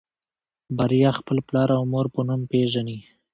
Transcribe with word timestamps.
بريا 0.77 1.09
خپل 1.19 1.37
پلار 1.47 1.69
او 1.77 1.83
مور 1.91 2.05
په 2.13 2.21
نوم 2.27 2.41
پېژني. 2.51 2.99